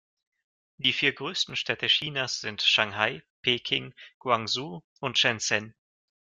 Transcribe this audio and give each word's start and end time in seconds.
Die 0.77 0.93
vier 0.93 1.13
größten 1.13 1.55
Städte 1.55 1.85
Chinas 1.85 2.39
sind 2.41 2.63
Shanghai, 2.63 3.21
Peking, 3.43 3.93
Guangzhou 4.17 4.81
und 4.99 5.19
Shenzhen. 5.19 5.75